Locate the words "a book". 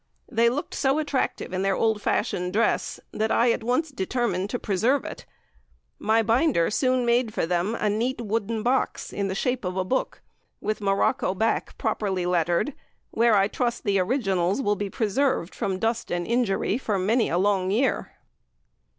9.77-10.23